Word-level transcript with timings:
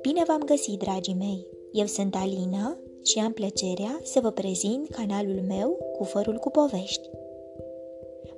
Bine 0.00 0.22
v-am 0.26 0.42
găsit, 0.44 0.78
dragii 0.78 1.14
mei! 1.18 1.46
Eu 1.72 1.86
sunt 1.86 2.14
Alina 2.14 2.78
și 3.02 3.18
am 3.18 3.32
plăcerea 3.32 4.00
să 4.02 4.20
vă 4.20 4.30
prezint 4.30 4.88
canalul 4.88 5.40
meu 5.46 5.78
cu 5.98 6.04
fărul 6.04 6.36
cu 6.36 6.50
povești. 6.50 7.10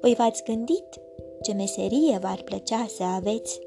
Voi 0.00 0.14
v-ați 0.14 0.44
gândit 0.44 0.86
ce 1.42 1.52
meserie 1.52 2.18
v-ar 2.20 2.42
plăcea 2.44 2.86
să 2.88 3.02
aveți 3.02 3.60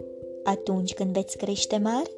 atunci 0.44 0.94
când 0.94 1.14
veți 1.14 1.38
crește 1.38 1.78
mari? 1.78 2.16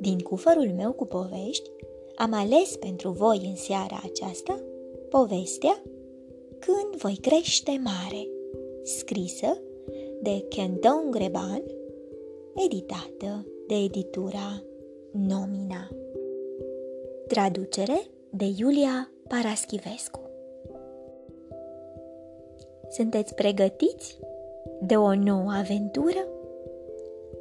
Din 0.00 0.18
cufărul 0.18 0.72
meu 0.76 0.92
cu 0.92 1.04
povești, 1.04 1.70
am 2.14 2.32
ales 2.32 2.76
pentru 2.76 3.10
voi 3.10 3.40
în 3.44 3.56
seara 3.56 4.00
aceasta 4.04 4.60
povestea 5.08 5.82
Când 6.66 6.96
voi 6.96 7.18
crește 7.20 7.80
mare, 7.82 8.28
scrisă 8.82 9.58
de 10.22 10.44
Kenton 10.48 11.10
Greban, 11.10 11.62
editată 12.66 13.46
de 13.66 13.74
editura 13.74 14.62
Nomina. 15.10 15.88
Traducere 17.26 18.00
de 18.30 18.44
Iulia 18.56 19.12
Paraschivescu. 19.28 20.20
Sunteți 22.88 23.34
pregătiți 23.34 24.18
de 24.80 24.96
o 24.96 25.14
nouă 25.14 25.50
aventură? 25.50 26.28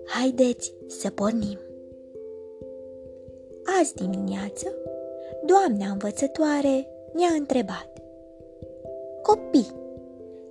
Haideți 0.05 0.74
să 0.88 1.10
pornim! 1.10 1.60
Azi 3.80 3.94
dimineață, 3.96 4.76
doamna 5.46 5.91
învățătoare 5.91 6.88
ne-a 7.13 7.34
întrebat 7.38 8.02
Copii, 9.23 9.72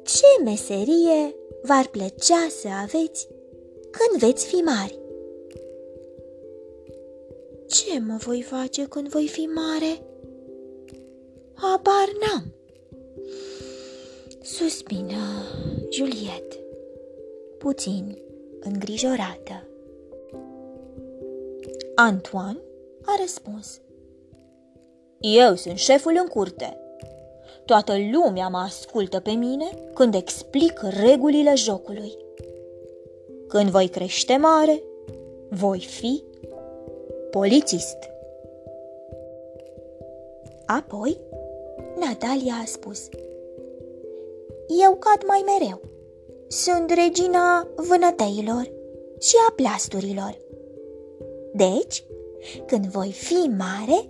ce 0.02 0.42
meserie 0.44 1.34
v-ar 1.62 1.88
plăcea 1.90 2.48
să 2.48 2.68
aveți 2.82 3.28
când 3.90 4.20
veți 4.20 4.46
fi 4.46 4.54
mari? 4.54 4.98
Ce 7.66 8.00
mă 8.00 8.16
voi 8.18 8.42
face 8.42 8.86
când 8.88 9.08
voi 9.08 9.28
fi 9.28 9.40
mare? 9.40 10.02
Habar 11.54 12.08
n-am. 12.20 12.54
Suspină 14.42 15.22
Juliet, 15.90 16.58
puțin 17.58 18.18
îngrijorată. 18.60 19.66
Antoine 21.94 22.60
a 23.04 23.12
răspuns. 23.20 23.80
Eu 25.20 25.54
sunt 25.54 25.76
șeful 25.76 26.18
în 26.20 26.26
curte. 26.26 26.81
Toată 27.64 27.92
lumea 28.12 28.48
mă 28.48 28.58
ascultă 28.58 29.20
pe 29.20 29.30
mine 29.30 29.64
când 29.94 30.14
explic 30.14 30.80
regulile 31.02 31.54
jocului. 31.54 32.16
Când 33.48 33.70
voi 33.70 33.88
crește 33.88 34.36
mare, 34.36 34.82
voi 35.48 35.78
fi 35.78 36.22
polițist. 37.30 37.96
Apoi, 40.66 41.18
Natalia 41.98 42.54
a 42.62 42.64
spus 42.64 43.08
Eu 44.82 44.94
cad 44.94 45.22
mai 45.26 45.44
mereu. 45.46 45.80
Sunt 46.48 46.90
regina 46.90 47.68
vânătăilor 47.76 48.70
și 49.20 49.34
a 49.48 49.52
plasturilor. 49.52 50.38
Deci, 51.54 52.04
când 52.66 52.86
voi 52.86 53.12
fi 53.12 53.50
mare, 53.58 54.08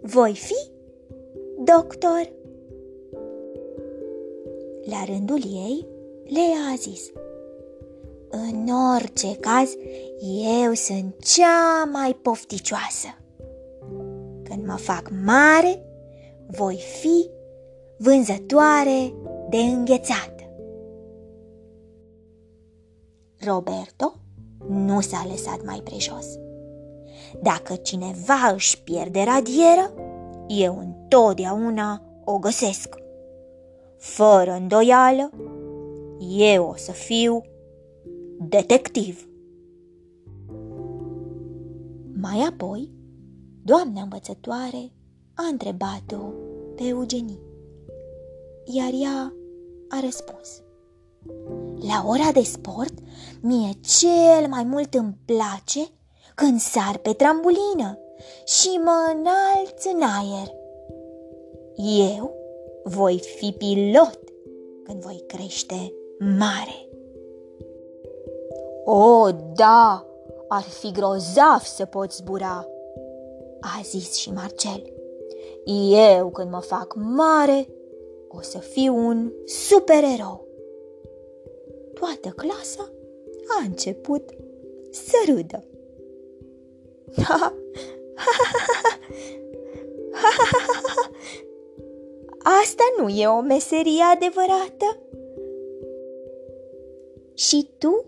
voi 0.00 0.34
fi 0.34 0.70
doctor. 1.64 2.32
La 4.84 5.04
rândul 5.04 5.40
ei, 5.44 5.86
Lea 6.24 6.72
a 6.72 6.76
zis 6.76 7.10
În 8.30 8.68
orice 8.94 9.36
caz, 9.36 9.70
eu 10.64 10.72
sunt 10.72 11.14
cea 11.18 11.84
mai 11.92 12.16
pofticioasă. 12.22 13.08
Când 14.42 14.66
mă 14.66 14.76
fac 14.76 15.12
mare, 15.24 15.82
voi 16.46 16.80
fi 17.00 17.30
vânzătoare 17.96 19.14
de 19.48 19.56
înghețată. 19.56 20.50
Roberto 23.46 24.14
nu 24.68 25.00
s-a 25.00 25.26
lăsat 25.30 25.64
mai 25.64 25.80
prejos. 25.84 26.26
Dacă 27.42 27.74
cineva 27.74 28.50
își 28.54 28.82
pierde 28.82 29.22
radieră, 29.22 29.94
eu 30.48 30.78
întotdeauna 30.78 32.02
o 32.24 32.38
găsesc. 32.38 32.94
Fără 34.02 34.50
îndoială, 34.50 35.30
eu 36.38 36.66
o 36.66 36.76
să 36.76 36.92
fiu 36.92 37.42
detectiv. 38.38 39.28
Mai 42.20 42.46
apoi, 42.48 42.90
doamna 43.62 44.02
învățătoare 44.02 44.92
a 45.34 45.42
întrebat-o 45.50 46.16
pe 46.74 46.82
Eugenie, 46.84 47.38
iar 48.64 48.90
ea 49.02 49.34
a 49.88 50.00
răspuns. 50.04 50.62
La 51.88 52.04
ora 52.06 52.32
de 52.32 52.42
sport, 52.42 52.94
mie 53.40 53.70
cel 53.80 54.48
mai 54.48 54.64
mult 54.64 54.94
îmi 54.94 55.18
place 55.24 55.80
când 56.34 56.60
sar 56.60 56.98
pe 56.98 57.12
trambulină 57.12 57.98
și 58.44 58.80
mă 58.84 59.14
înalț 59.14 59.84
în 59.84 60.02
aer. 60.02 60.48
Eu 62.06 62.41
voi 62.84 63.18
fi 63.36 63.54
pilot 63.58 64.18
când 64.84 65.02
voi 65.02 65.24
crește 65.26 65.92
mare. 66.38 66.88
O, 68.84 69.30
da, 69.56 70.06
ar 70.48 70.62
fi 70.62 70.92
grozav 70.92 71.60
să 71.64 71.84
poți 71.84 72.16
zbura, 72.16 72.66
a 73.60 73.80
zis 73.82 74.14
și 74.14 74.32
Marcel. 74.32 74.92
Eu, 76.16 76.30
când 76.30 76.50
mă 76.50 76.60
fac 76.60 76.94
mare, 76.96 77.68
o 78.28 78.40
să 78.40 78.58
fiu 78.58 78.96
un 78.96 79.32
supererou. 79.44 80.46
Toată 81.94 82.28
clasa 82.28 82.92
a 83.60 83.64
început 83.64 84.30
să 84.90 85.16
râdă. 85.26 85.64
Asta 92.62 92.82
nu 92.98 93.08
e 93.08 93.26
o 93.26 93.40
meserie 93.40 94.02
adevărată? 94.14 94.98
Și 97.34 97.68
tu, 97.78 98.04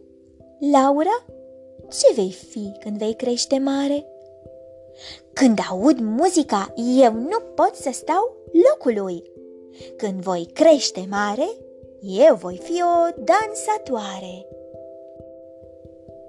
Laura, 0.73 1.25
ce 1.89 2.13
vei 2.15 2.33
fi 2.33 2.77
când 2.81 2.97
vei 2.97 3.15
crește 3.15 3.59
mare? 3.59 4.07
Când 5.33 5.59
aud 5.71 5.99
muzica, 6.01 6.75
eu 7.01 7.13
nu 7.13 7.39
pot 7.55 7.75
să 7.75 7.91
stau 7.93 8.37
locului. 8.69 9.23
Când 9.97 10.21
voi 10.21 10.49
crește 10.53 11.07
mare, 11.11 11.49
eu 12.01 12.35
voi 12.35 12.61
fi 12.63 12.83
o 12.83 13.23
dansatoare. 13.25 14.47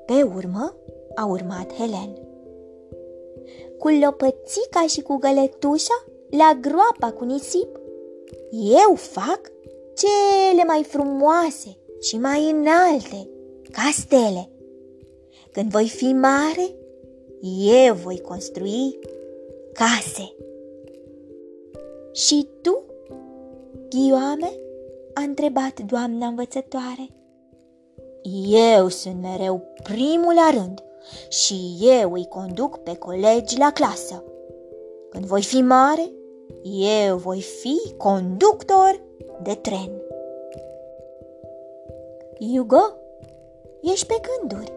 Pe 0.06 0.24
urmă 0.36 0.76
a 1.16 1.26
urmat 1.26 1.74
Helen 1.74 2.20
cu 3.80 3.88
lopățica 3.88 4.88
și 4.88 5.02
cu 5.02 5.16
găletușa 5.16 6.06
la 6.30 6.58
groapa 6.62 7.12
cu 7.18 7.24
nisip. 7.24 7.80
Eu 8.58 8.96
fac 8.96 9.42
cele 9.96 10.64
mai 10.64 10.84
frumoase 10.84 11.78
și 12.02 12.18
mai 12.18 12.50
înalte 12.50 13.30
castele. 13.72 14.50
Când 15.52 15.72
voi 15.72 15.90
fi 15.90 16.14
mare, 16.14 16.76
eu 17.84 17.94
voi 17.94 18.22
construi 18.22 19.00
case. 19.74 20.36
Și 22.12 22.48
tu, 22.62 22.84
Ghioame? 23.90 24.60
a 25.14 25.22
întrebat 25.22 25.80
doamna 25.80 26.28
învățătoare. 26.28 27.10
Eu 28.76 28.88
sunt 28.88 29.22
mereu 29.22 29.62
primul 29.84 30.34
la 30.34 30.50
rând 30.60 30.84
și 31.30 31.78
eu 31.82 32.14
îi 32.14 32.28
conduc 32.28 32.78
pe 32.78 32.96
colegi 32.96 33.58
la 33.58 33.72
clasă. 33.72 34.24
Când 35.10 35.26
voi 35.26 35.44
fi 35.44 35.62
mare, 35.62 36.12
eu 37.06 37.18
voi 37.18 37.42
fi 37.42 37.94
conductor 37.98 39.02
de 39.44 39.54
tren. 39.54 40.02
Hugo, 42.40 42.98
ești 43.82 44.06
pe 44.06 44.16
gânduri. 44.28 44.74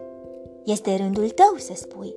Este 0.65 0.95
rândul 0.95 1.29
tău 1.29 1.55
să 1.57 1.73
spui. 1.75 2.15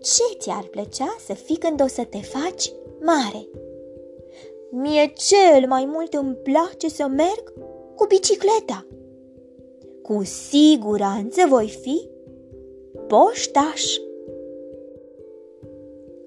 Ce 0.00 0.38
ți-ar 0.38 0.64
plăcea 0.70 1.16
să 1.26 1.32
fii 1.32 1.56
când 1.56 1.82
o 1.82 1.86
să 1.86 2.04
te 2.04 2.18
faci 2.18 2.72
mare? 3.00 3.48
Mie 4.70 5.12
cel 5.14 5.68
mai 5.68 5.84
mult 5.84 6.14
îmi 6.14 6.34
place 6.34 6.88
să 6.88 7.06
merg 7.06 7.52
cu 7.96 8.06
bicicleta. 8.06 8.86
Cu 10.02 10.24
siguranță 10.24 11.46
voi 11.48 11.68
fi 11.68 12.08
poștaș. 13.06 13.96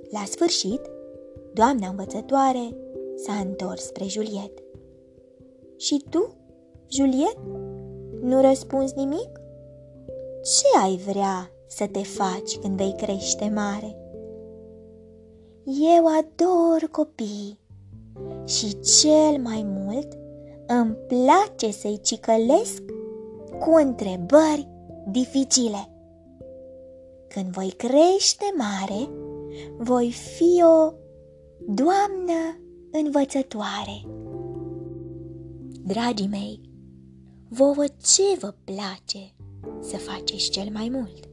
La 0.09 0.23
sfârșit, 0.25 0.81
doamna 1.53 1.87
învățătoare 1.87 2.75
s-a 3.15 3.33
întors 3.33 3.83
spre 3.83 4.05
Juliet. 4.07 4.63
Și 5.77 6.05
tu, 6.09 6.35
Juliet? 6.89 7.37
Nu 8.21 8.41
răspunzi 8.41 8.93
nimic? 8.95 9.29
Ce 10.43 10.79
ai 10.83 10.97
vrea 10.97 11.51
să 11.67 11.87
te 11.87 12.03
faci 12.03 12.57
când 12.57 12.77
vei 12.77 12.95
crește 12.97 13.51
mare? 13.53 13.97
Eu 15.65 16.05
ador 16.05 16.89
copii 16.91 17.59
și 18.45 18.79
cel 18.79 19.41
mai 19.43 19.65
mult 19.65 20.17
îmi 20.67 20.97
place 21.07 21.71
să-i 21.71 21.99
cicălesc 22.01 22.83
cu 23.59 23.75
întrebări 23.75 24.67
dificile. 25.07 25.89
Când 27.27 27.45
voi 27.45 27.73
crește 27.77 28.45
mare, 28.57 29.09
voi 29.77 30.11
fi 30.11 30.63
o 30.63 30.93
doamnă 31.67 32.59
învățătoare. 32.91 34.05
Dragii 35.83 36.27
mei, 36.27 36.59
vouă 37.49 37.83
ce 38.01 38.37
vă 38.39 38.53
place 38.63 39.33
să 39.79 39.97
faceți 39.97 40.49
cel 40.49 40.69
mai 40.73 40.89
mult? 40.89 41.29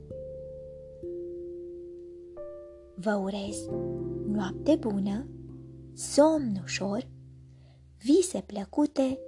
Vă 2.95 3.15
urez 3.15 3.69
noapte 4.27 4.77
bună, 4.77 5.27
somn 5.95 6.61
ușor, 6.65 7.07
vise 8.03 8.43
plăcute, 8.47 9.19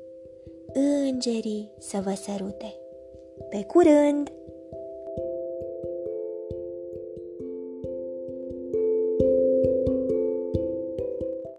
îngerii 0.72 1.70
să 1.78 2.00
vă 2.04 2.14
sărute. 2.14 2.74
Pe 3.48 3.64
curând! 3.64 4.32